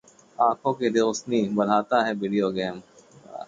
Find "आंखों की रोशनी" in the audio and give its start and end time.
0.39-1.41